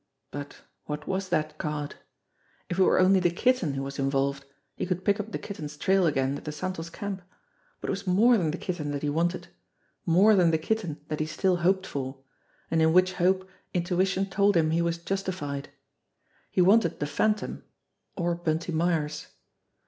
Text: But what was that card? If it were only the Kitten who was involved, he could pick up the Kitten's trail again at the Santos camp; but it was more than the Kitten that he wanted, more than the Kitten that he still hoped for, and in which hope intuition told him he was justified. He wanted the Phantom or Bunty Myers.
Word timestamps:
But 0.31 0.63
what 0.85 1.07
was 1.07 1.29
that 1.29 1.59
card? 1.59 1.93
If 2.71 2.79
it 2.79 2.83
were 2.83 2.99
only 2.99 3.19
the 3.19 3.29
Kitten 3.29 3.75
who 3.75 3.83
was 3.83 3.99
involved, 3.99 4.45
he 4.75 4.87
could 4.87 5.05
pick 5.05 5.19
up 5.19 5.31
the 5.31 5.37
Kitten's 5.37 5.77
trail 5.77 6.07
again 6.07 6.35
at 6.39 6.45
the 6.45 6.51
Santos 6.51 6.89
camp; 6.89 7.21
but 7.79 7.87
it 7.87 7.91
was 7.91 8.07
more 8.07 8.35
than 8.35 8.49
the 8.49 8.57
Kitten 8.57 8.89
that 8.93 9.03
he 9.03 9.09
wanted, 9.09 9.49
more 10.07 10.35
than 10.35 10.49
the 10.49 10.57
Kitten 10.57 10.99
that 11.09 11.19
he 11.19 11.27
still 11.27 11.57
hoped 11.57 11.85
for, 11.85 12.17
and 12.71 12.81
in 12.81 12.93
which 12.93 13.13
hope 13.13 13.47
intuition 13.75 14.25
told 14.25 14.57
him 14.57 14.71
he 14.71 14.81
was 14.81 14.97
justified. 14.97 15.69
He 16.49 16.61
wanted 16.63 16.99
the 16.99 17.05
Phantom 17.05 17.63
or 18.15 18.33
Bunty 18.33 18.71
Myers. 18.71 19.27